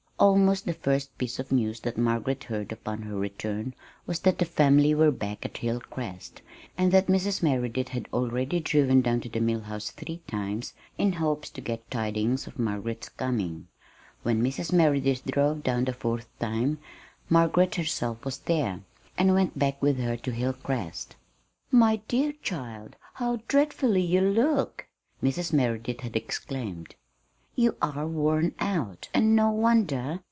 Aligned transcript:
Almost 0.21 0.65
the 0.65 0.73
first 0.73 1.17
piece 1.17 1.39
of 1.39 1.51
news 1.51 1.79
that 1.79 1.97
Margaret 1.97 2.43
heard 2.43 2.71
upon 2.71 3.01
her 3.01 3.15
return 3.15 3.73
was 4.05 4.19
that 4.19 4.37
the 4.37 4.45
family 4.45 4.93
were 4.93 5.09
back 5.09 5.43
at 5.47 5.57
Hilcrest, 5.57 6.43
and 6.77 6.91
that 6.91 7.07
Mrs. 7.07 7.41
Merideth 7.41 7.87
had 7.87 8.07
already 8.13 8.59
driven 8.59 9.01
down 9.01 9.21
to 9.21 9.29
the 9.29 9.39
Mill 9.39 9.61
House 9.61 9.89
three 9.89 10.21
times 10.27 10.75
in 10.95 11.13
hopes 11.13 11.49
to 11.49 11.59
get 11.59 11.89
tidings 11.89 12.45
of 12.45 12.59
Margaret's 12.59 13.09
coming. 13.09 13.67
When 14.21 14.43
Mrs. 14.43 14.71
Merideth 14.71 15.23
drove 15.25 15.63
down 15.63 15.85
the 15.85 15.91
fourth 15.93 16.29
time 16.37 16.77
Margaret 17.27 17.73
herself 17.73 18.23
was 18.23 18.37
there, 18.41 18.81
and 19.17 19.33
went 19.33 19.57
back 19.57 19.81
with 19.81 19.97
her 19.97 20.17
to 20.17 20.31
Hilcrest. 20.31 21.15
"My 21.71 21.95
dear 22.07 22.33
child, 22.43 22.95
how 23.15 23.39
dreadfully 23.47 24.03
you 24.03 24.21
look!" 24.21 24.85
Mrs. 25.23 25.51
Merideth 25.51 26.01
had 26.01 26.15
exclaimed. 26.15 26.93
"You 27.53 27.75
are 27.81 28.07
worn 28.07 28.55
out, 28.59 29.09
and 29.13 29.35
no 29.35 29.51
wonder. 29.51 30.19